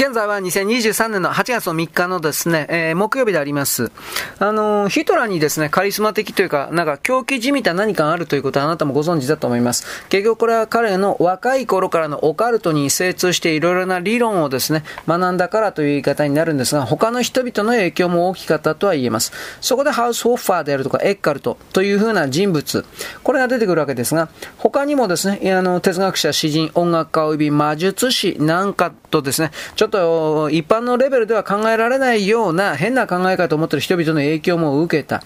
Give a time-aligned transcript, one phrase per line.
[0.00, 3.90] 現在は2023年の8月の3日のですね、えー、木曜日であります。
[4.38, 10.06] あのー、ヒトラーにですね、カリスマ的というか、なんか狂気じみた何かあるということはあなたもご存知だと思います。
[10.08, 19.32] 結局これは彼の若い頃からのオカルトに精通していろいろな理論をですね、学んだからという言い方になるんですが、他の人々の影響も大きかったとは言えます。
[19.60, 22.84] そこでハウスホッファーであるとか、エッカルトというふうな人物、
[23.24, 35.22] これが出てくるわけですが、他にもですね、あの、哲学者、詩人、音楽家及び魔術師なんかとですね、ちょっとと一般のレベルでは考えられないような変な考え方を持っている人々の影響も受けた。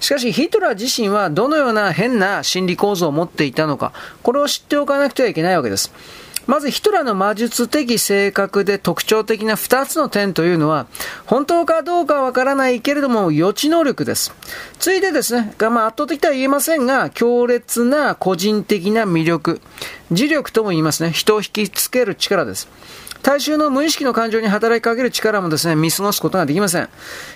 [0.00, 5.92] しかしヒトラー自身はどのような変な心理構造を持っていたのか、これを知っておかなくてはいけないわけです。
[6.46, 10.86] まずヒトラーの魔術的性格で特徴的な2つの点というのは、
[11.24, 14.34] 本当かどうかわからないけれども予知能力です。
[14.78, 19.60] ついでですね、まあ、圧倒的とは言えませんが、強烈な個人的な魅力、
[20.12, 22.68] 磁力とも言いますね、人を引きつける力です。
[23.24, 26.90] 大衆の無意識の感情に働きかける力もですね、見過ごすことができません。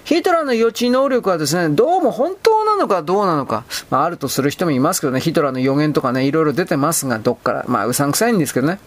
[0.04, 8.80] ヒトラーの予知能力はですね、どうも本当なのかどうなのか、まあ、あるとする人もいますけどね、ヒトラーの予言とかね、いろいろ出てますが、どっから、まあ、うさんくさいんですけどね。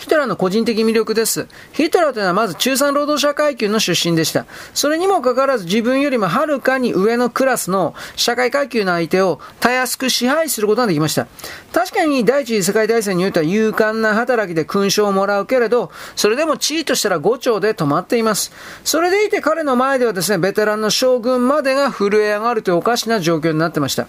[0.00, 1.46] ヒトラーの個人的魅力です。
[1.72, 4.46] ヒトラーというのはまず中産労働者階級の出身でした。
[4.72, 11.26] それにもかかわらず自分よりもはるかに上のクラスの社会階級の相手をたやすく支配することができました。
[11.74, 18.52] 確かに第一次世界大戦においては勇敢な働きで勲章をもらうけれど、それでも地位としたら5丁で止まっています。
[18.84, 24.06] それでいて彼の前ではですね、ベテランの将軍までが震え上がるというおかしな状況になってました。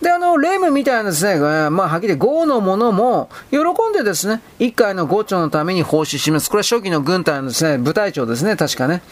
[0.00, 1.38] で、あの、レムみたいなですね、
[1.70, 6.48] まあ、はっきり5のものも、喜んでですね、1回の5丁のために奉仕します。
[6.48, 9.02] これは初期の軍隊のですね、部隊長ですね、確かね。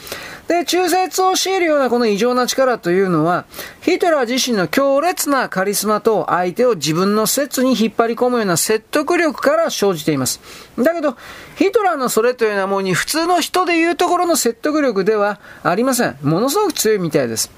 [0.48, 3.44] で、中絶を強いるようなこの異常な力というのは、
[3.82, 10.40] ヒトラー自身の強烈なカリスマと相手を自分の説に引っ張り込むような説得力から生じています。
[10.78, 11.16] だけど、
[11.56, 16.16] ヒトラーのそれというのはもうに普通の人でいうところの説得力ではありません。
[16.22, 17.57] ものすごく強いみたいです。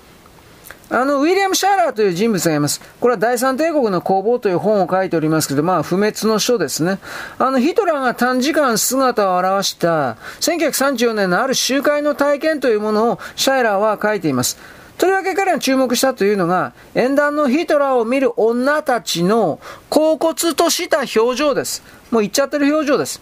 [0.93, 2.81] あの、ウィリアム・シャーラーという人物がいます。
[3.01, 6.99] これは第三帝国の攻防という本を書いておりますけど、まあ、不滅の書ですね。
[7.39, 14.59] あの、ヒトラーが短時間姿を現した、1934年のある集会の体験というものをシャーラーは書いています。
[14.99, 21.85] とりわけ彼が注目したというのが、演談のヒトラーを見る女たちの恍惚とした表情です。
[22.11, 23.21] もう言っちゃってる表情です。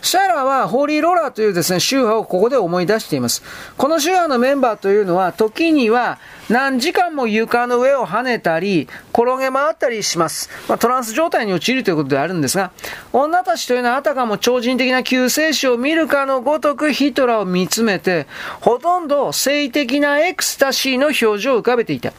[0.00, 3.42] シャーラはホーリーローラーというですね、宗派をここで思い出しています。
[3.76, 10.48] この宗派のメンバーというのは、時には何時間も床の上を跳ねたり、転げ回ったりします。
[10.68, 12.70] まあ、トランス状態に陥るということであるんですが、
[13.12, 18.26] 女たちというのはあたかも超人的な救世主を見るかのごとくヒトラーを見つめて、
[18.60, 22.12] ほとんど性的なエクスタシーの表情を浮かべていた。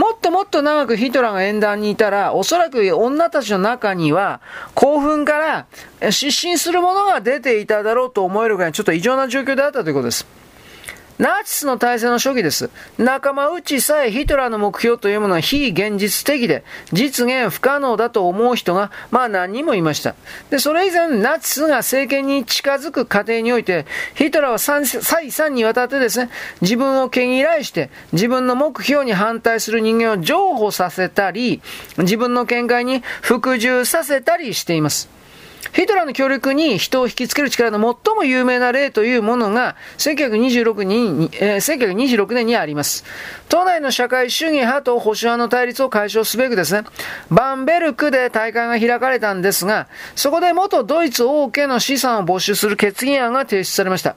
[0.00, 4.40] もっともっと長くヒトラーが演壇にいたら、おそらく女たちの中には、
[4.74, 5.66] 興奮から
[6.10, 10.26] 失神するものが出ていただろうと思えるぐらい、ちょっと異常な状況であったということです。
[11.20, 12.70] ナチスの体制の初期です。
[12.96, 16.64] 仲間内さえヒトラーの目標というものは非現実的で、
[16.94, 20.14] 実現不可能だと思う人が、まあ何人もいました。
[20.48, 26.30] で、それ以前、ナチスが政権に近づく過程において、ヒトラーは再三にわたってですね、
[26.62, 31.60] 自分を毛嫌いして、自分の目標に反対する人間を譲歩させたり、
[31.98, 35.10] 自分の見解に服従させたりしています。
[35.72, 43.04] ヒトラーの協力に人を引きつける力の最も有名な例というものが1926年に、えー、1926年にあります。
[43.48, 46.84] 党内の社会主義派と保守派の対立を解消すべくですね、
[47.30, 54.16] バンベルクで大会が開かれたんですが、そこで元ドイツ王家の資産を没収する決議案が提出されました。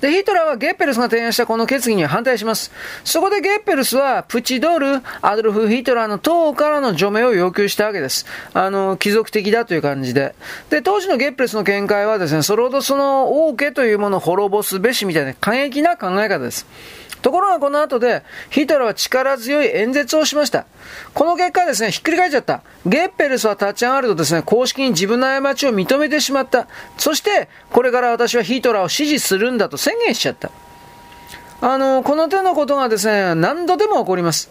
[0.00, 2.70] で、ヒトラーはゲッペルスが提案したこの決議には反対します。
[3.04, 8.26] そこでゲッペルスは、プチドル、アドルフ・ヒトラーの党からの除名を要求したわけです。
[8.54, 10.34] あの、貴族的だという感じで。
[10.70, 16.66] で、当時のゲッペルスの見解はですね、それほどその王家というものを滅ぼすべしみたいな過激な考え方です。
[17.22, 20.66] ところがこの後で、ヒトラーは力強い演説をしました。
[21.14, 22.62] この結果ですね、ひっくり返っちゃった。
[22.86, 26.68] ゲッペルスは立ち上がるとですね、公式に自分の過ちを認めてしまった。
[26.96, 30.50] そして、これから私はヒトラーを支持するんだと宣言しちゃった。
[31.60, 34.50] あの、この手のことがですね、何度でも起こります。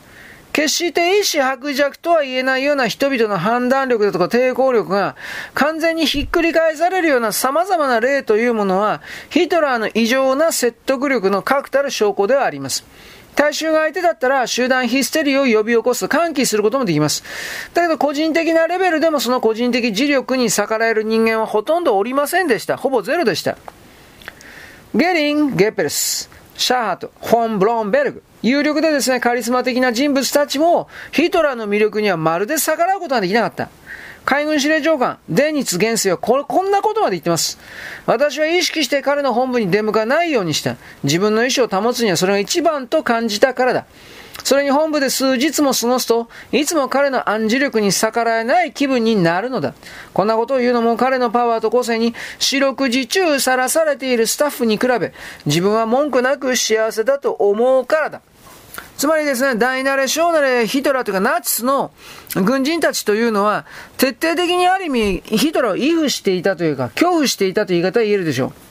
[0.58, 5.16] 決して意志薄弱とは言えないような人々の判断力だとか抵抗力が
[5.54, 12.88] 完全にひっくり返されるような様々な例というものは、ヒトラーの異常な説得力の確たる証拠ではあります。
[13.36, 17.24] 大衆が相手だったら集団ヒステリーを呼び起こす、喚起することもできます。
[17.76, 22.78] だけど個人的なレベルでもその個人的磁力に逆らえる人間はほとんどおりませんでした。
[22.78, 23.60] ほぼゼロでした。
[24.96, 33.70] ゲリン・ゲペルス、シャハト、ホン・ブロンベルグ、有力でですね、カリスマ的な人物たちも、ヒトラーの魅力にはまるで逆らうことができなかった。
[34.26, 37.58] 海軍司令長官、デニツ元帥はここんなことまで言ってます。
[38.06, 40.76] 私は意識して彼の本部に出向かないようにした。
[41.06, 43.86] 自分の意思を保つにはそれが一番と感じたからだ。
[44.44, 49.74] それに本部で数日も過ごすと、いつも彼の暗示力に逆らえない気分になるのだ。
[50.14, 55.14] こんなことを言うのも彼のパワーと個性に四六時中さらされているスタッフに比べ、
[55.46, 58.22] 自分は文句なく幸せだと思うからだ。
[58.98, 61.92] つまりですね、大なれ小なれヒトラーというかナチスの
[62.36, 63.66] 軍人たちというのは、
[63.98, 68.67] 徹底的にある意味ヒトラーを畏怖していたというか、恐怖していたという言い方は言えるでしょう。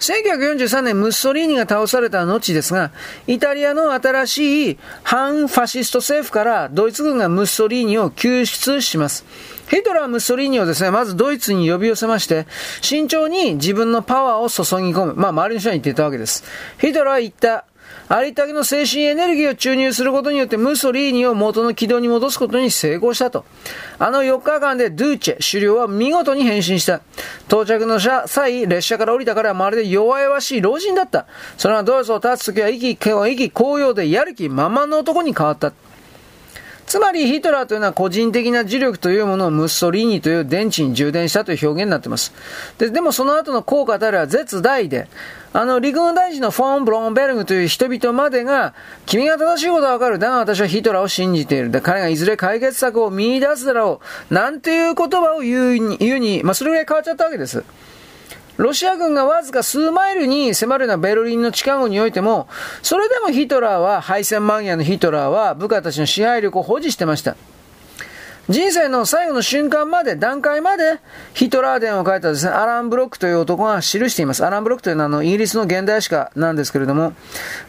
[0.00, 2.90] 1943年ムッソリーニが倒された後ですが、
[3.26, 9.24] イタリアの新しい反ファシスト政府からドイツ軍がムッソリーニを救出します。
[9.68, 12.46] ヒトラーはムッソリーニをですね、まずドイツに呼び寄せまして、
[12.80, 15.14] 慎重に自分のパワーを注ぎ込む。
[15.14, 16.44] まあ、周りの人に言っていたわけです。
[16.78, 17.64] ヒトラーは言った。
[18.08, 23.44] ありったけの精神エネルギーを注入することによってムッソリーニを元の軌道に戻すことに成功したと。
[23.98, 27.00] あの4日間でドゥーチェ、首領は見事に変身した。
[27.48, 31.26] 到着の際、列車から降りたからまるで弱々しい老人だった。
[31.58, 35.72] それはドイツを立つときは息、息、高揚でやる気満々の男に変わった。
[36.86, 42.32] つまりヒトラーというのは個人的な磁力というものをムッソリーニという電池に充電したという表現になっています。
[42.78, 45.08] ででもその後の効果たるは絶大で、
[45.52, 48.74] あの、陸軍大臣のフォン・ブロンベルグという人々までが、
[49.06, 50.18] 君が正しいことはわかる。
[50.18, 51.70] だが私はヒトラーを信じている。
[51.70, 54.00] で、彼がいずれ解決策を見出すだろ
[54.30, 54.34] う。
[54.34, 57.64] なんていう言葉を言うに、言うに、まあ、それぐらい変わっちゃったわけです。
[58.56, 62.48] ロシア軍がわずか数マイルに迫るようなベルリンの地下壕においても、
[62.82, 67.36] それでもヒトラーは、敗戦間際のヒトラーは部下たちの支配力を保持してました。
[68.48, 71.00] 人生の最後の瞬間まで、段階まで、
[71.34, 74.44] ヒトラー伝を書いたですね、アラン・ブロックという男が記しています。
[74.44, 77.12] アラン・ブロックというのはあの、イギリスの現代史家なんですけれども、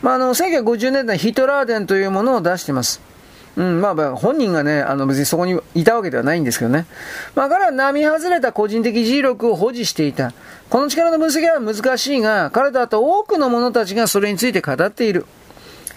[0.03, 3.01] まあ、あの、1950年代ヒトラー伝というものを出しています。
[3.57, 6.85] うん、まあ、本人がね、あの別にそこにいたわけではないんですけどね。
[7.33, 10.31] まあ、彼は並外れた個人的自力を保持していた。
[10.69, 15.25] この力の分析は難しいが、彼とあと多くの者たちがそれについて語っている。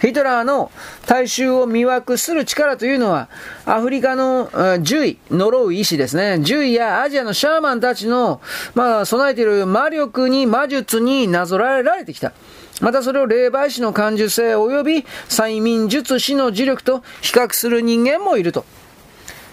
[0.01, 0.71] ヒトラーの
[1.05, 3.27] 大衆を魅惑する力というのは、
[3.65, 4.49] アフリカの
[4.83, 6.39] 獣医、呪う医師ですね。
[6.39, 8.41] 獣医やアジアのシャーマンたちの、
[8.73, 12.31] まあ、備えている魔力に、魔術になぞらえられてきた。
[12.79, 18.65] またそれを霊媒師の感受性及び催眠術師の磁力と比較する人間もいると。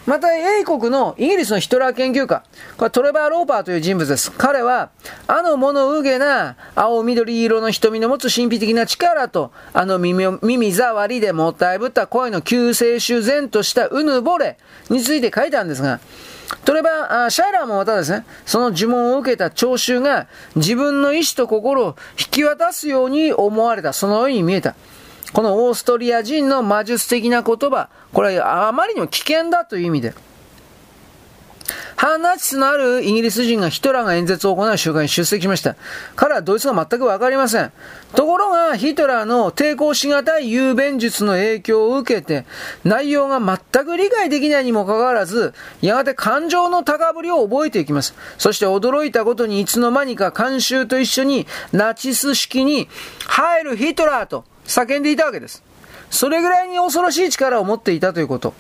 [0.09, 2.43] また、英国のイギリスのヒトラー研究家、
[2.79, 4.33] これトレバー・ローパーという人物です。
[4.33, 4.89] 彼は、
[5.27, 14.57] あの物うげな青緑色の瞳の持つ神秘的な力と、あの耳耳障りでもったいぶった声の救世主然としたうぬぼれ
[14.89, 16.01] について書いたんですが、
[16.65, 20.27] トレバー、シャイラーもまたですね、その呪文を受けた聴衆が
[20.57, 23.93] 自分の意志と心を引き渡すように思われた。
[23.93, 24.75] そのように見えた。
[25.33, 30.15] このオーストリア人の魔術的な言葉、これはあまりにも危険だという意味で、
[31.97, 35.75] 反ナチスのあるイギリス人がヒトラーが演説を行う集会に出席しました。
[36.15, 37.73] 彼はドイツが全くわかりません。
[38.15, 42.47] ところが、ヒトラーの抵抗しがたい雄弁術の影響を受けて、
[42.85, 48.15] 内容が全く理解できないにもかかわらず、やがて感情の高ぶりを覚えていきます。
[48.39, 52.89] そして驚いたことにいつの間にか慣習と一緒にナチス式に
[53.27, 55.65] 入るヒトラーと叫んでいたわけです。
[56.11, 58.55] それぐらいに恐ろしい力を持っていたということ。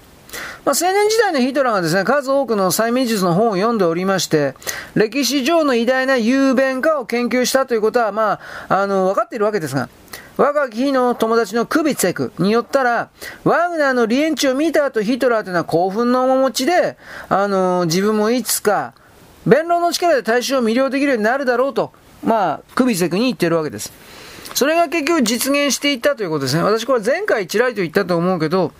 [0.64, 4.54] まあ、青年時代のヒトラーがですね、数多くの催眠術の本を読んでおりまして、
[4.94, 9.88] 歴史上の偉大な雄弁家を研究したということは、まあ、あの、分かっているわけですが、
[10.36, 13.10] 若き日の友達のクビツェクによったら、
[13.44, 16.96] ワグナーのリエンチを見た後ヒトラーというのは興奮の面持ちで、
[17.28, 18.94] あの、自分もいつか、
[19.46, 21.92] 弁論の力で大衆を魅了できるようになるだろうと、
[22.22, 23.92] まあ、クビツェクに言ってるわけです。
[24.54, 26.62] それが結局実現していったということですね。
[26.62, 28.72] 私これ前回ちらりと言ったと思うけど、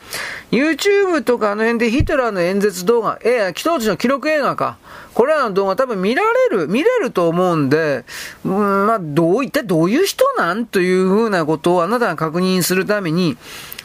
[0.51, 4.77] YouTube とかあの辺でヒトラーの演説動画、え、当時の記録映画か。
[5.15, 8.05] これらの動画多分見られる、見れると思うんで、
[8.45, 10.65] うん、まあ、どう、一体どういう人なん？
[10.65, 13.37] というふうなことをあなたが確認するために、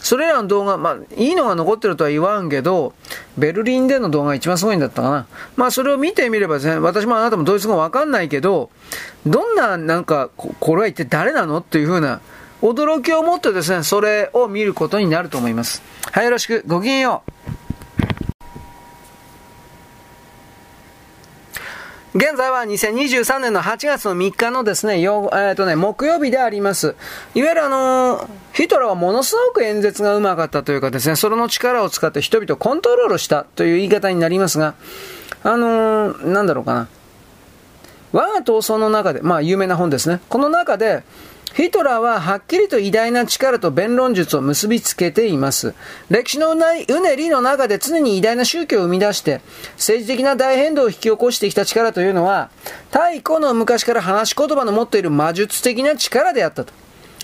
[0.03, 2.93] それらの動画、まあ、いいのが残ってるとは言わんけど、
[3.37, 5.27] ベルリンでの動画が一番すごいんだったかな。
[5.55, 8.69] まあ、それを見てみればですね、私もあなたもドイツ語わかんないけど、
[9.25, 12.19] どんな、なんか、これは一体誰なのっていうふうな、
[12.61, 15.81] 驚きを持ってですね、それを見ることになると思います。
[16.11, 16.63] はい、よろしく。
[16.67, 17.42] ごきげんよう。
[22.15, 26.95] 現在は2023年の8月の3日のですね、よえー、とね、木曜日であります。
[27.33, 34.75] いわゆるあのー、ヒトラーはものすごく演説がうまかったというかですね、それの力を使って人々をコントロールしたという言い方になりますが、
[35.41, 36.87] あのー、なんだろうかな。
[38.11, 40.19] 我が闘争の中で、まあ有名な本ですね。
[40.29, 41.01] この中で、
[41.55, 45.75] ヒトラーははっきりと偉大な力と弁論術を結びつけています。
[46.09, 49.39] 歴史のうねりの中で常に偉大な宗教を生み出して、
[49.73, 52.49] 政治的な大変動を引き起こしてきた力というのは、
[52.91, 56.73] 太古の昔から話し言葉の持っている魔術的な力であったと。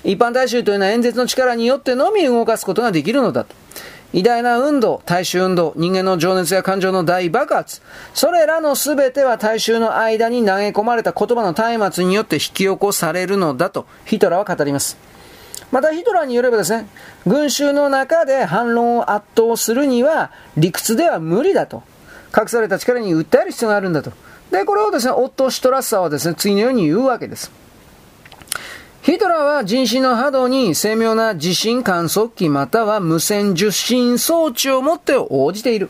[0.03, 3.55] 一般大衆というのは演説の力によってのみ動かすことができるのだと。
[4.11, 7.81] 偉大な運動、大衆運動、人間の情熱や感情の大爆発、
[8.13, 14.97] それらの全ては大衆の間に投げ込まれた言葉の松明によって引き起こされるのだとヒトラーは語ります。
[15.71, 16.87] またヒトラーによればですね、
[17.27, 21.83] 群衆の中で反論を圧倒するには理屈では無理だと。
[22.35, 24.11] 隠された力に訴える必要があるんだと。
[24.51, 27.51] で、これをですね、オット・シトラッサーはですね、次のように言うわけです。
[29.09, 35.89] ヒトラーは人身の波動に精妙な地震観測器または無線受信装置を持って応じている。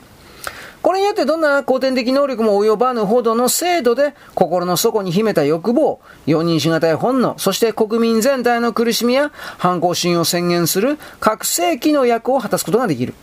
[0.81, 13.15] これによってどんな後天的能力も及ばぬほどの精度で心の底に秘めた欲望、容認しがたい本能、そして国民全体の苦しみや反抗心を宣言する覚醒器の役を果たすことができる。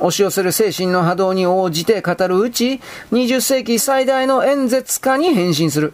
[0.00, 2.80] 押し寄せる精神の波動に応じて語るうち、
[3.12, 5.92] 20世紀最大の演説家に変身する。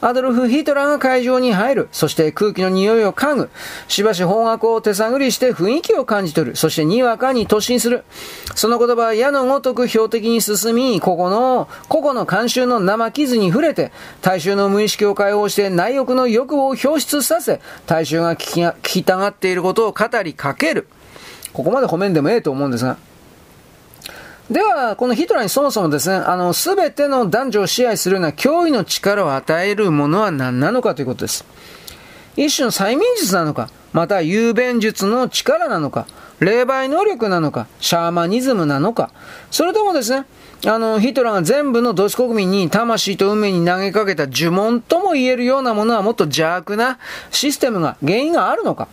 [0.00, 1.88] アドルフ・ヒトラーが会場に入る。
[1.90, 3.50] そして空気の匂いを嗅ぐ。
[3.88, 6.56] しばし方角を手探りして雰囲気を感じ取る。
[6.56, 8.04] そしてにわかに突進する。
[8.54, 13.90] その言葉は矢のごとく標的に進み、ここの、個々の慣習の生傷に触れて、
[14.22, 20.86] 大衆の無意識を解放して内欲の欲望を表出させ、大衆が聞き聞きたがっていることを語りかける。
[21.52, 22.98] ここまで褒めんでもええと思うんですが。
[24.50, 31.44] では、このヒトラーにそもそもですね、あの、すべての男女を支配するような脅威の力を与えるものは何なのかということです。
[32.34, 36.06] 一種の催眠術なのか、または雄弁術の力なのか、
[36.40, 39.10] 霊媒能力なのか、シャーマニズムなのか、
[39.50, 40.24] それともですね、
[40.64, 46.98] あの、ヒトラーが全部のドイツ国民に魂と運命に投げかけた呪文とも言えるようなものはもっと邪悪な
[47.30, 48.88] システムが、原因があるのか。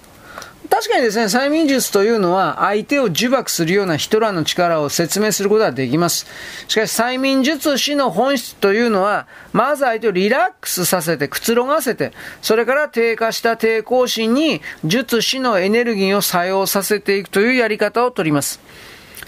[0.69, 6.25] 確かにですね、催眠術というのは相手を呪縛するようなヒトラーの力を説明することはできます。
[6.67, 18.59] しかし催眠術師の本質というのは、まず相手をリラックスさせて、くつろがせて、それから低下した抵抗心に術師のエネルギーを作用させていくというやり方をとります。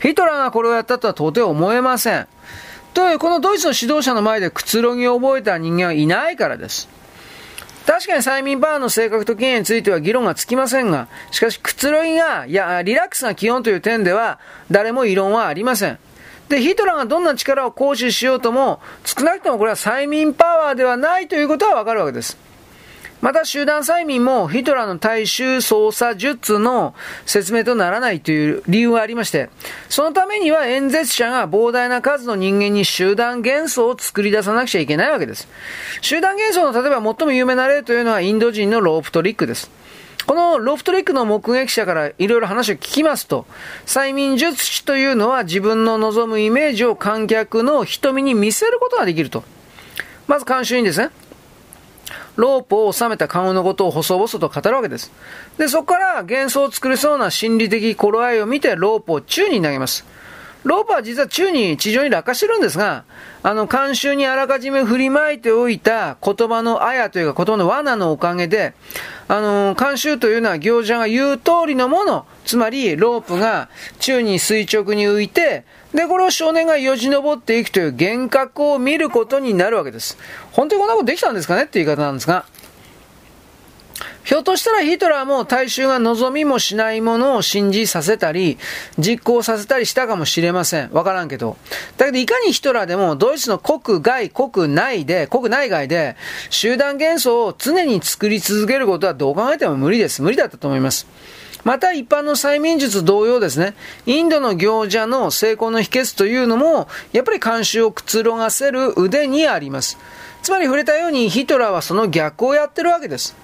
[0.01, 2.27] ヒトラーがこれをやったとは到底思えません。
[2.93, 6.89] という、このドイツの指導者の前でくつろぎを覚えた人間はいないからです。
[7.87, 14.39] 確かに催眠バーの性格と起源については議論がつきませんが、しかしくつろいが、いや、リラックスが基本という点では、
[14.69, 15.97] 誰も異論はありません。
[16.49, 22.37] で、ヒトラーがどんな力を行使しようとも、少なくともこれは催眠パワーではないということはわかるわけです。
[23.27, 29.49] また集団催眠もヒトラーの大衆操作術の説明とならないという理由がありまして、
[29.89, 35.49] そのためには演説者が膨大な数の人間に集団幻想を作り出さなくちゃいけないわけです。
[35.99, 39.69] 集団幻想の例えば最も有名な例というのはインド人のロープトリックです。
[40.25, 43.45] このロフトリックの目撃者からいろいろ話を聞きますと、
[43.85, 49.43] 催眠術師というのは自分の望むイメージを観客の瞳に見せることができると。
[50.27, 51.09] まず監修にですね、
[52.37, 55.11] ロープを収めた顔のことを細々と語るわけです。
[55.57, 60.05] で、そこから幻想を作りそうな心理的頃合いを見てロープを宙に投げます。
[60.63, 63.05] ロープは実は宙に地上に落下してるんですが、
[63.41, 68.73] あの、慣習にあらかじめ振りまいておいた言葉のあやというか言葉の罠のおかげで、
[69.27, 75.63] あの、慣習というのは行者が言う通りのもの、つまりロープが宙に垂直に浮いて、
[75.97, 80.15] で、これを少年がよじ登っていくという幻覚を見ることになるわけです。
[80.51, 82.45] 本当にこんなことできたんですかねって言い方なんですが。
[84.23, 88.59] ひょっとしたらヒトラーも大衆が望みもしないものを信じさせたり、
[88.99, 90.91] 実行させたりしたかもしれません。
[90.91, 91.57] わからんけど。
[91.97, 96.15] だけどいかにヒトラーでもドイツの国外、国内で、国内外で
[96.51, 100.21] 集団幻想を常に作り続けることはどう考えても無理です。
[100.21, 101.07] 無理だったと思います。
[101.67, 103.73] また一般の催眠術同様ですね、
[104.05, 109.97] インドの行者の成功の秘訣というのも、やっぱり慣習をくつろがせる腕にあります。
[110.41, 113.35] つまり触れたようにヒトラーはその逆をやってるわけです。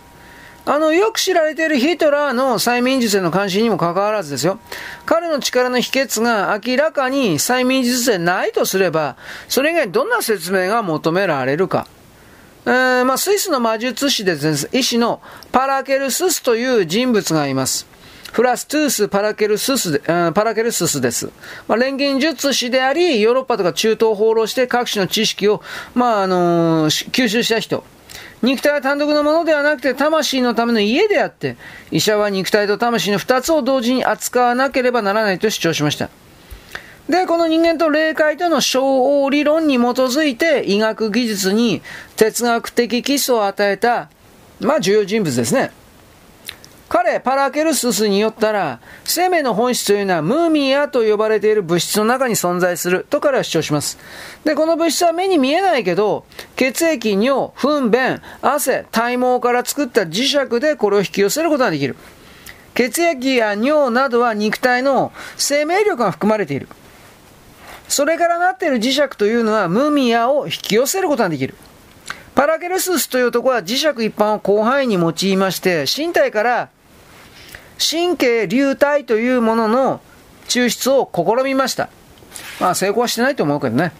[0.65, 4.57] あの、よく知られているヒトラーの催眠術への関心にもかかわらずですよ。
[5.05, 9.17] 彼の力の秘訣が明らかに催眠術でないとすれば、
[9.49, 11.87] それ以外どんな説明が求められるか。
[12.65, 17.91] えー、まあ、スイスの魔術師でです、ね、医師のパラケルススという人物がいます。
[18.33, 21.29] フラストゥース・パラケルススで、うんパラケルススです。
[21.67, 25.61] まあ、錬金術師であり、ヨーロッパとか中東を放浪して各種の知識を、
[25.93, 27.83] まあ、あのー、吸収した人。
[28.41, 31.57] 肉体は単独のものではなくて魂のための家であって、
[31.91, 36.09] 医者は肉体と魂の二つを同時に扱わなければならないと主張しました。
[37.07, 41.83] で、この人間と霊界との小王理論に基づいて医学技術に
[42.15, 44.09] 哲学的基礎を与えた、
[44.59, 45.71] まあ重要人物ですね。
[46.93, 53.97] 彼、パラケルススによったら、生命の本質というのはムーミアと呼ばれている物質の中に存在すると彼は主張します。
[54.43, 56.23] で、この物質は目に見えないけど、
[56.55, 61.95] 血液、尿、糞便、汗、体毛から作った磁石でこれを引き寄せることができる。
[62.75, 66.67] 血液や尿などは肉体の生命力が含まれている。
[67.87, 71.55] それからなっている磁石というのはムーミアを引き寄せることができる。
[72.35, 76.69] パラケルススという男は磁石一般を広範囲に用いまして、身体から
[77.89, 80.01] 神経流体というものの
[80.47, 81.89] 抽出を試みました。
[82.59, 83.91] まあ成功はしてないと思うけどね。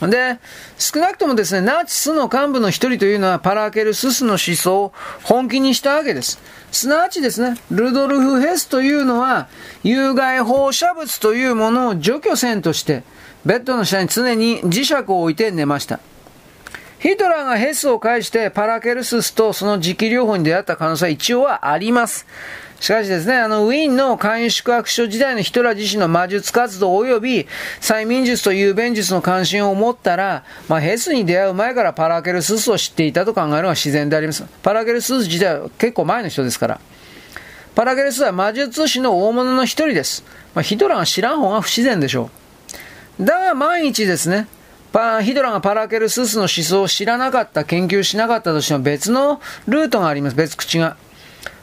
[0.00, 0.38] で、
[0.78, 6.40] 少なくともですね、ナチスの幹部の一人というのはパラケルススの思想を本気にしたわけです。
[6.72, 9.48] すなわちですね、ルドルフ・ヘスというのは、
[9.82, 13.04] 有害放射物というものを除去せんとして、
[13.44, 16.00] ベッドの下に常に磁石を置いて寝ました。
[17.02, 22.26] ヒトラーがヘスを介してパラケルススとその磁気療法に出会った可能性は一応はあります。
[22.78, 27.46] しかしですね、あの、ウィーンの簡易宿泊所時代のヒトラー自身の魔術活動及び
[27.80, 34.44] 催眠術という弁術の関心を持ったら、まあ、ヘスに出会う前からパラケルススを知っていたと考えるのが自然であります。
[34.62, 36.80] パラケルスス自体は結構前の人ですから。
[37.74, 40.24] パラケルスは魔術師の大物の一人です。
[40.54, 42.30] まあ、ヒトラーが知らん方が不自然でしょ
[43.18, 43.24] う。
[43.24, 44.46] だが毎日ですね、
[44.92, 50.36] パヒトラがパラケルススの思想を知らなかった、研究しなかったとしても別のルートがあります。
[50.36, 50.96] 別口が。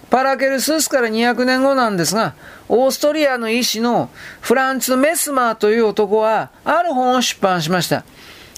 [0.09, 2.33] パラケルスースから200年後なんですが、
[2.67, 4.09] オーストリアの医師の
[4.41, 8.03] フランツ・メスマーという男は、ある本を出版しました。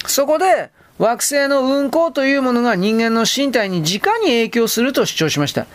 [0.07, 5.65] そこで、惑星の運行というものが人間の身体に直に影響すると主張しました。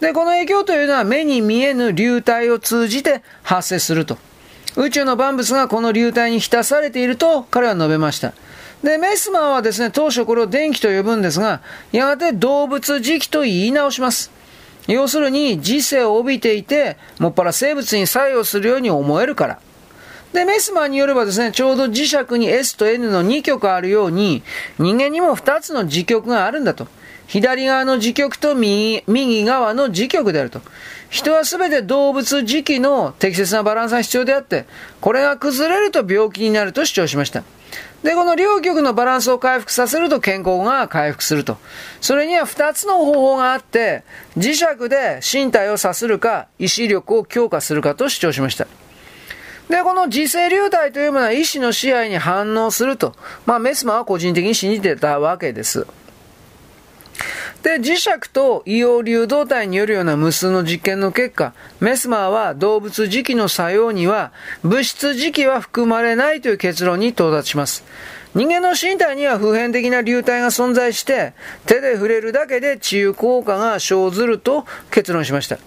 [0.00, 4.18] で、この影響というのは目に見えぬ流体を通じて発生すると。
[4.76, 8.32] 宇宙の万物がこの流体に浸されていると彼は述べました。
[8.82, 11.62] で、メスマーはですね、当初これを電気と呼ぶんですが、
[11.92, 14.30] やがて動物磁気と言い直します。
[14.86, 19.58] 要するに、時世を帯びていて、もっぱら生物に作用するように思えるから。
[20.34, 24.42] で、メスマンによればですね、ちょうど磁石に S と N の2極あるように、
[24.78, 26.86] 人間にも2つの磁極があるんだと。
[27.26, 30.60] 左側の磁極と右右側の磁極であると。
[31.14, 34.64] 人はすべて動物磁気の適切なバランスが必要であって、
[35.00, 37.44] これが崩れると病気になると主張しました。
[38.02, 41.56] で、この両極のバランスを回復させると健康が回復すると。
[42.00, 44.02] それには2つの方法があって、
[44.36, 48.66] 磁石で身体をさするか、意志力を強化するかと主張しました。
[49.68, 53.14] で、この磁性流体というものは意志の支配に反応すると、
[53.46, 55.86] まあ、メスマは個人的に信じてたわけです。
[57.64, 67.82] で、磁石と硫黄流動体によるような無数の実験の結果、メスマーは動物磁気の作用には物質磁気は含まれないという結論に到達します。
[68.34, 71.32] 人間の身体には普遍的な流体が存在して、
[71.64, 75.58] 手で触れるだけで治癒効果が生ずると結論しました。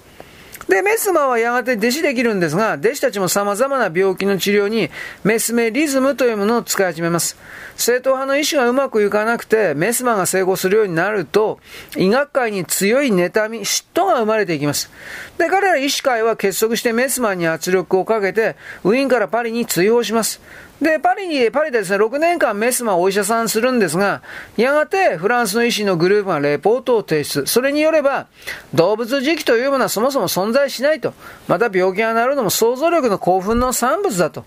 [0.67, 4.89] で、メスマはやがて弟子できるんですが、弟子たちも様々な病気の治療に
[5.23, 7.38] メスメリズムというものを使い始めます。
[7.77, 11.60] 正統派の医師がうまくいかなくて、メスマが成功するようになると、
[11.95, 14.91] 医学界に強い妬み、嫉妬が生まれていきます。
[15.38, 20.41] で、彼ら医師会は結束してメスマンに圧力をかけて、ウィーンからパリに追放します。
[20.81, 24.21] で、パリに、パリでですね、6年間メスマお医者さんするんですが、
[24.57, 27.47] やがてフランスの医師のグループがレポートを提出。
[27.47, 28.27] それによれば、
[28.75, 31.15] 動物磁気というものはそもそも存在しないと。
[31.47, 34.45] また病気がなるのも想像力の興奮の産物だと。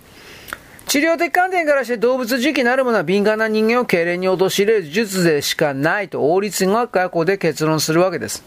[0.86, 8.42] 治療的観点からして動物磁気なるものは敏感な人間を痙攣に陥れる術でしかないと王立医学会はここで結論するわけです。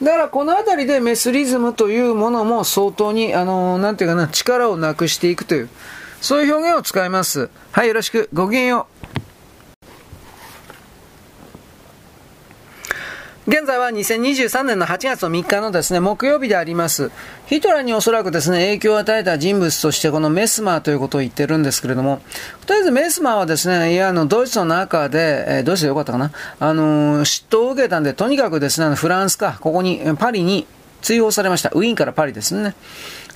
[0.00, 5.68] だからこの辺りでメスリズムというものも相当に、あの、なんていうかな、力をなくしていくという。
[6.22, 7.50] そういう表現を使います。
[7.72, 8.28] はい、よろしく。
[8.32, 8.92] ごきげんよう。
[13.50, 17.10] 現在は2023年の8月の3日のですね、木曜日であります。
[17.46, 22.22] ヒトラーにおそらくですね、影響を与えた人物としてこのメスマーということを言ってるんですけれども、
[22.66, 26.30] とりあえずメスマーはですね、いや、あの、ドイツの中で、えー、ドイツでよかったかな、
[26.60, 30.68] あのー、嫉妬を受けたんで、とにかくですね、フランスか、ここに、パリに
[31.02, 31.70] 追放されました。
[31.70, 32.74] ウィーンからパリですね。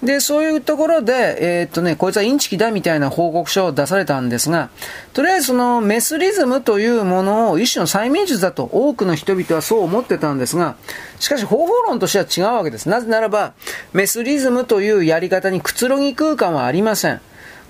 [0.02, 4.68] で、そういうところで、えー、っとね、こいつはインチキだみたいな報告書を出されたんですが、
[5.14, 10.76] とりあえずそのメスリズムというものを一種の催眠術だと多くの人々はそう思ってたんですが、
[11.18, 12.88] しかし方法論としては違うわけです。
[12.88, 13.54] なぜならば、
[13.94, 17.20] メスリズムというやり方にくつろぎ空間はありません。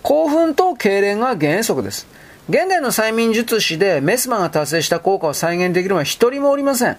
[0.03, 2.07] 興奮と痙攣が原則です。
[2.49, 6.97] 現代の催眠術師でメスマンが達成した効果を再現できるのは一人もおりません。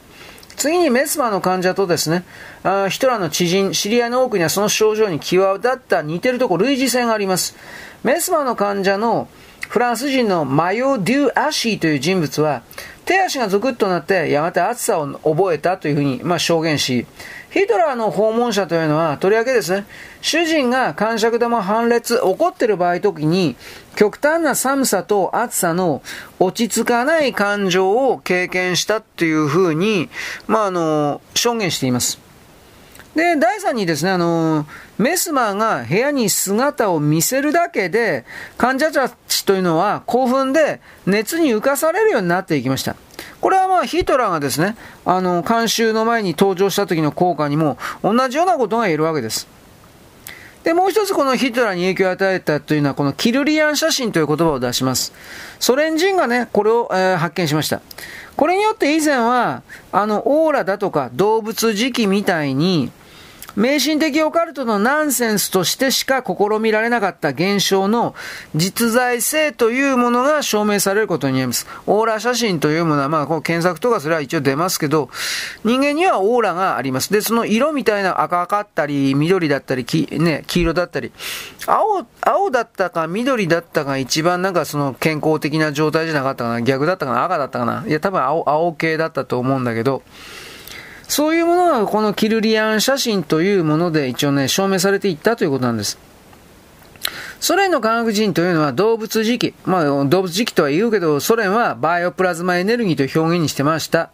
[0.57, 2.23] 次にメスマの患者とですね、
[2.63, 7.55] あヒトラーの知人、知り合いの多くにはその症状に際立った似てるところ、類似性があります。
[8.03, 9.27] メスマの患者の
[9.69, 12.63] フランス人のマヨ・デュ・アシーという人物は、
[13.05, 17.05] 手足がゾクッとなって、やがて暑さを覚えたというふうに、まあ、証言し、
[17.57, 19.87] ヒトラーの訪問者というのは、とりわけですね、
[20.21, 23.55] 主人が感触玉反列、怒ってる場合時に、
[23.95, 26.03] 極端な寒さと暑さの
[26.37, 30.07] 落ち着かない感情を経験したっていうふうに、
[30.45, 32.19] まあ、あの、証言しています。
[33.15, 34.67] で、第3にですね、あの、
[34.99, 38.23] メスマーが部屋に姿を見せるだけで、
[38.59, 42.95] 患者たちというのは興奮で熱に浮かされるようになっていきました。
[43.77, 49.47] はまヒトラーがですね、あの、監修の前に登場した時の効果にも同じようなことが言えるわけです。
[50.63, 55.13] で、もう一つこのヒトラーに影響を与えたというのは、このキルリアン写真という言葉を出します。
[55.59, 57.81] ソ連人がね、これを、えー、発見しました。
[58.35, 59.61] これによって以前は、
[59.91, 62.91] あの、オーラだとか動物磁気みたいに、
[63.57, 68.13] 迷信的オカルトのナンセンスとしてしか試みられなかった現象の
[68.53, 71.65] 実在性というものが証明されることになります。
[71.87, 75.09] オーラ写真というものは、まあ、こう検索とかそれは一応出ますけど、
[75.63, 77.11] 人間にはオーラがあります。
[77.11, 81.11] で、その色みたいな赤かったり、緑だったり、きね、黄色だったり、
[81.65, 87.83] 青、青だったか緑だったか一番なんかその健康的な状態じゃなかったかな、逆だったかな、赤だったかな。
[87.87, 90.03] いや、多分青、青系だったと思うんだけど、
[91.07, 95.97] そういうものがこのキルリアン写真というもので一応ね、証明されていったということなんです。
[97.39, 99.53] ソ連の科学人というのは動物磁気。
[99.65, 104.09] まあ、動物磁気とは言うけど、ソ連はバイオプラズマエネルギーと表現にしてました。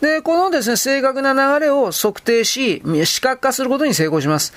[0.00, 4.52] で、このですね、正確な流れを測定し、視覚化することに成功します。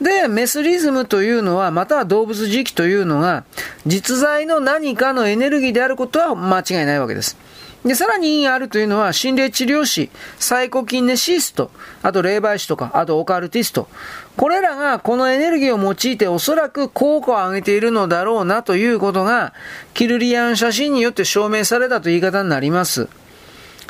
[0.00, 3.44] で、メスリズムというのは、または動物磁気というのが、
[3.86, 7.36] 実在の何かのエネルギーであることは間違いないわけです。
[7.84, 13.88] で、さらにあるというのは、心霊治療師、サイコキンネシスト、あと霊媒師とか、あとオカルティスト。
[14.36, 19.52] これらがこのエネルギーを用いておそらく効果を上げているのだろうなということが、
[19.94, 23.08] キルリアン写真によって証明されたという言い方になります。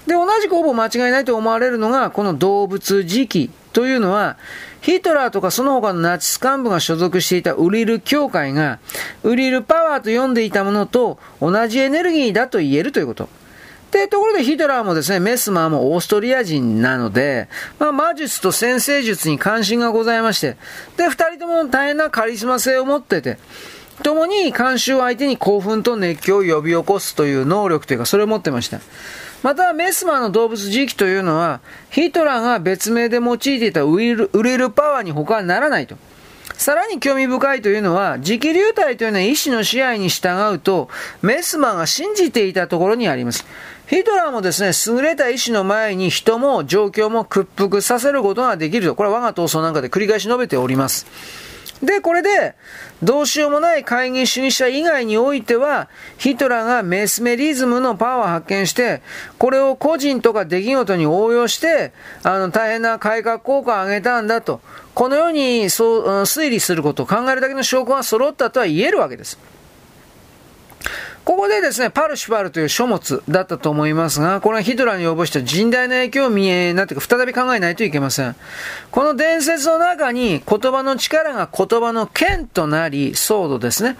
[0.07, 4.37] で、同じくほぼ間違いないと思われるのが、この動物磁気というのは、
[4.81, 8.81] ヒトラーとかその他のナチス幹部が所属していたウリル協会が、
[9.23, 13.29] ウリルパワーと呼んでいたものと同じエネルギーだと言えるということ。
[13.93, 20.57] で、ところでヒトラーもですね、メスマーもオーストリア人なので、まあ、魔術と先生術に関心がございまして、
[20.97, 23.37] で、二人とも大変なカリスマ性を持ってて、
[24.03, 28.81] 共に監修相手に興奮と熱狂を呼び起こすという能力というか、それを持ってました。
[29.43, 35.97] また、メスマーの動物磁気というのは、ヒトラーが別名で用いていたウリルウリルパワーに他はならないと。
[36.57, 40.89] さらに興味深いというのは、磁気流体というのは意志の支配に従うと、
[41.21, 43.45] メスマーが信じていたところにあります。
[43.93, 48.95] ヒトラーもですね、優れた意志の前に人も状況も屈服させることができると。
[48.95, 51.05] これは我が闘争なんかで繰り返し述べております。
[51.83, 52.55] で、これで、
[53.03, 59.03] どうしようもない会議主義者以外においては、ヒトラーがメスメリズムのパワーを発見して、
[59.37, 64.63] これを個人とか出来事に応用して、あの、大変な改革効果を上げたんだと、
[64.95, 69.39] このように、そう、推理すること、考えるだけの証拠が揃ったとは言えるわけです。
[71.25, 78.35] ここでですね、パルシュパルという書物だったと思いますが、これはヒトラーに及ぼした甚大な影響を見え、なんていうか再び考えないといけません。
[78.91, 83.97] この伝説の中に言葉の力が言葉の剣となり、騒動ですね。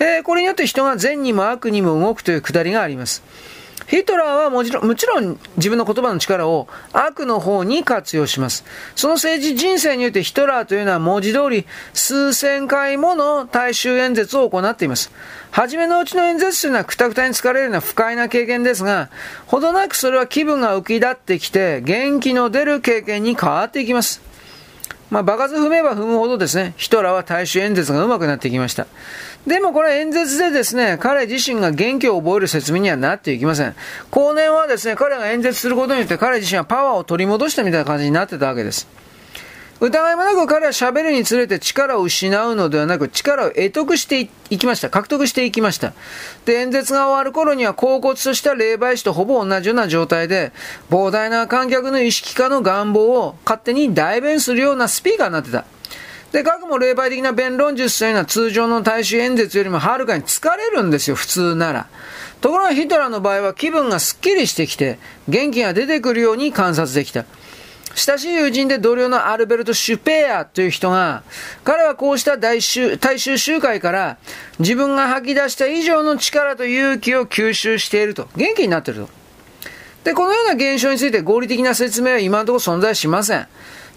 [0.00, 3.22] えー、これによって人が善にも悪にも動くというくだりがあります。
[3.86, 8.64] ヒトラーはもちろん、もちろん自分の言葉の力を悪の方に活用します。
[8.96, 15.10] その政治人生においてヒトラーというのは文字通り数千回もの大衆演説を行っています。
[15.50, 19.10] 初めのうちの演説というのはくたくたに疲れるような不快な経験ですが、
[19.46, 24.22] ほどなくそれは気分が浮き立ってきて元気の出る経験に変わっていきます。
[25.10, 28.86] まあ、場数踏めば踏むほどですね、ヒトラーは大衆演説が上手くなってきました。
[29.46, 33.74] でもこれ演説でですね、彼自身が元気を覚える説明にはなっていきません。
[34.10, 38.88] 後年はですね、彼が演説することによって彼自身はパワーを取り戻したみたいな感じになってたわけです。
[39.80, 44.88] 疑いもなく彼は喋るにつれて力を失うのではなく力を得得していきました。
[44.88, 45.92] 獲得していきました。
[46.46, 50.52] で、演説が終わる頃には恍惚とした霊媒師とほぼ同じような状態で
[50.90, 55.66] 膨大な観客の意識化の願望を勝手に代弁するようなスピーカーになってた。
[56.34, 61.86] で、かくも霊媒的な弁論術というのは通常の大衆演説よりもはるかに疲れるんですよ、普通なら。
[62.40, 67.24] ところがヒトラーの場合は気分がスッキリしてきて、元気が出てくるように観察できた。
[67.94, 71.22] 親しい友人で同僚のアルベルト・シュペアという人が、
[71.62, 74.16] 彼はこうした大衆大衆集会から
[74.58, 78.28] 自分が吐き出した以上の力と勇気を吸収していると。
[78.34, 79.08] 元気になっていると。
[80.02, 83.46] で、このような現象について合理的な説明は今のところ存在しません。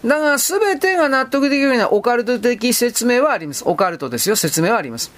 [0.06, 3.64] だが、すべてが納得できるようなオカルト的説明はあります。
[3.66, 5.12] オカルトですよ、説明はあります。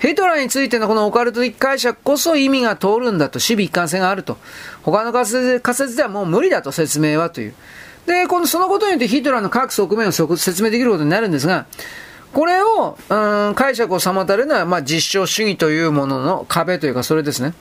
[0.00, 4.38] ヒトラーについてのこのオカルト的解釈こそ意味が通るんだと、守備一貫性があると。
[4.82, 7.54] 他の仮説仮説ではもう無理だと説明はという。
[8.06, 11.66] で、この、そのことによってヒトラーの各側面を説明できることになるんですが、
[12.32, 17.54] これを、うん、解釈を妨げるのは、まあ、実証主義というものの壁というか、それですね。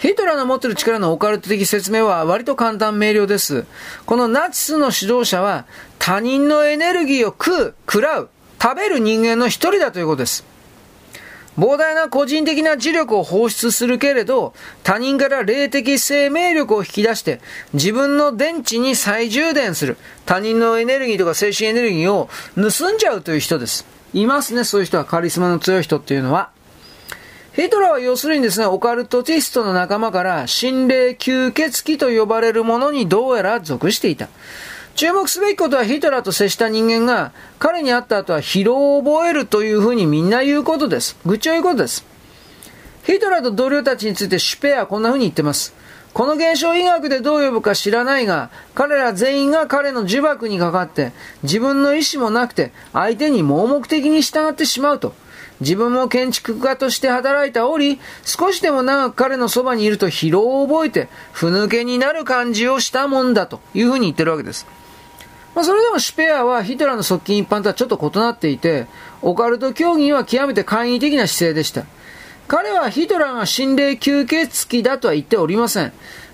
[0.00, 3.66] ヒトラーの持ってる力のオカルト的説明は割と簡単明瞭です。
[4.06, 5.66] このナチスの指導者は
[5.98, 10.46] 他人のエネルギーを食う、食らう、食べる人間の一人だということです。
[11.58, 17.42] 膨大な個人的な磁力を放出するけれど、他人から霊的生命力を引き出して、
[17.74, 19.98] 自分の電池に再充電する。
[20.24, 23.84] 他人のエネルギーとか精神エネルギーを盗んじゃうという人です。
[24.14, 25.04] いますね、そういう人は。
[25.04, 26.48] カリスマの強い人っていうのは。
[27.54, 34.28] ヒトラーは要するにですね、オカルトティストの仲間から心霊吸血鬼と呼ばれるものにどうやら属していた。
[34.94, 41.16] 注目すべきことはヒトラーと接した人間が彼に会った後は疲労を覚えるというふうにみんな言うことです。
[41.26, 42.04] 愚痴を言うことです。
[43.04, 45.74] ヒトラーと同僚たちについてシュペアはこんなふうに言ってます。
[46.12, 55.14] この現象医学でどう呼ぶか知らないが、彼ら全員が彼の呪縛にかかって、自分の意思もなくて、相手に盲目的に従ってしまうと。
[55.60, 64.66] 自分も建築家として働いた折、少しでも長く彼のそばにいると疲労を覚えて、ふぬけになる感じをしたもんだというふうに言ってるわけです。
[65.54, 68.86] まあ、それでもシュペアはヒトラーの側近一般とはちょっと異なっていて、
[69.20, 71.84] オカルト競技には極めて簡易的な姿勢でした。
[72.48, 75.92] 彼はヒトラーが心霊吸血鬼だとは言っておりません。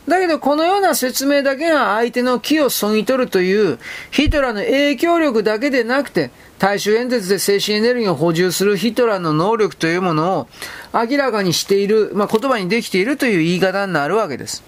[0.09, 3.79] だけど、このような説明だけが相手の気をそぎ取るという、
[4.11, 10.49] ヒトラーの影響力だけでなくて、大衆演説で精神エネルギーを補充するヒトラーの能力というものを
[10.95, 14.63] 明らかにしている、まあ、言葉にできているという言い方になるわけです。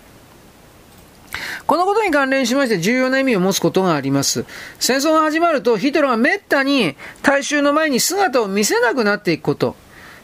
[1.67, 4.45] このことに関連しまして重要な意味を持つことがあります。
[4.81, 9.77] 戦争が始まるとヒトラーが滅多に大衆の前に姿を見せなくなっていくこと。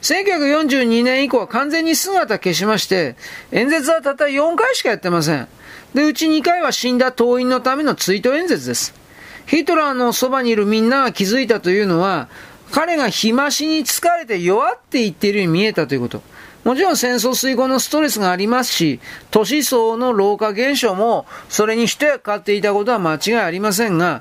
[0.04, 3.16] 1942年以降は完全に姿消しまして、
[3.52, 5.48] 演説はたった4回しかやってません。
[5.94, 8.92] で、うち2回は死んだ党員のための追悼演説です。
[9.46, 12.28] ヒトラーのそばにいるみんなが気づいたというのは、
[12.70, 16.22] 彼が日増しに疲れて弱っていっているように見えたということ。
[16.64, 24.20] もちろん戦争遂行のストレスがありますし、都市層の老化現象もそれに一役買っていたことは間違いありませんが、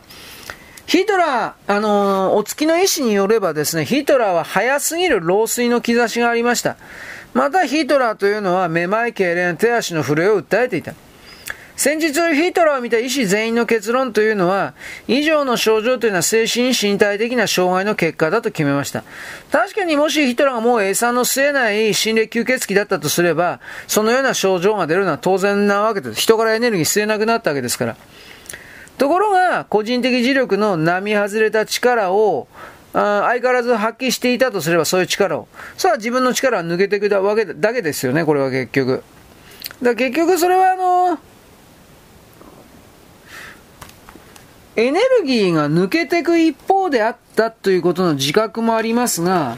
[0.85, 6.77] ヒトラー、あのー、お月の医師によればですね、ヒトラーは早すぎる老衰の兆しがありました。
[7.33, 10.93] またヒトラーというのはめまい、痙攣、手足の震えを訴えていた。
[11.75, 14.73] 先日ヒトラーを見た医師全員の結論というのは、
[15.07, 19.03] 以上の症状というのは精神身体的な障害の結果だと決めました。
[19.51, 26.21] 確かにもしヒトラーがもう A さんの吸えない心霊吸血鬼だったとすれば、そのような症状が出るのは当然なわけです。
[26.21, 27.95] 人からエネルギー吸えなくなったわけですから。
[29.03, 32.47] ところが、個人的磁力の並外れた力を、
[32.93, 35.49] あ相変わらず発揮していたとすればそういう力を。
[35.75, 39.03] それは自分の力は抜けていくわけだけですよね、これは結局。
[39.81, 41.19] だ結局それはあの
[44.77, 49.57] エネルギーが抜けていく一方であったということの自覚もありますが、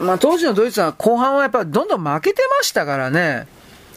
[0.00, 3.46] まあ、当時のドイツは後半はやっぱりどんどん負けてましたからね、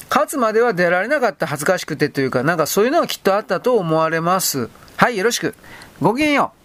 [0.09, 4.69] 勝つまでは出られなかった恥ずかしくてというか、なんかそういうのはきっとあったと思われます。
[4.97, 5.55] はい、よろしく。
[6.01, 6.58] ごきげんよう。